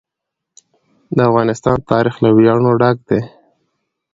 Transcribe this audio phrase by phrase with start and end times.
[1.15, 3.21] د افغانستان تاریخ له ویاړونو ډک دی.